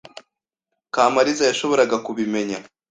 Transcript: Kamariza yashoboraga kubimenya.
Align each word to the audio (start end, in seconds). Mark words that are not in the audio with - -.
Kamariza 0.93 1.43
yashoboraga 1.49 1.95
kubimenya. 2.05 2.57